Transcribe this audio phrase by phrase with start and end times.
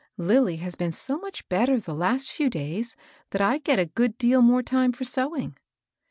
[0.17, 2.95] Lilly has been so much better the last few days
[3.29, 5.55] that I get a good deal more time for sewing."